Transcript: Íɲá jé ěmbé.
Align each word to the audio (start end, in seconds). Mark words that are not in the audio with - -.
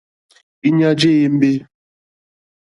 Íɲá 0.67 0.89
jé 0.99 1.09
ěmbé. 1.21 1.49